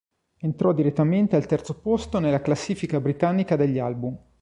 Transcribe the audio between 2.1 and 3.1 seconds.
nella classifica